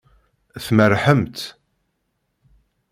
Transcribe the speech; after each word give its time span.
Tmerrḥemt. 0.65 1.39